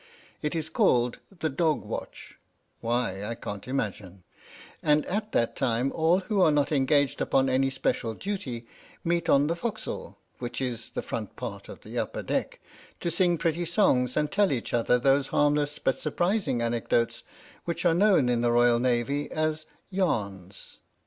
[0.41, 2.39] It is called the "dog watch"
[2.79, 4.23] (why, I can't imagine),
[4.81, 8.65] and at that time all who are not engaged upon any special duty
[9.03, 12.59] meet on the forecastle (which is the front part of the upper deck)
[12.99, 17.21] to sing pretty songs and tell each other those harmless but surprising anecdotes
[17.65, 20.79] which are known in the Royal Navy as "yarns."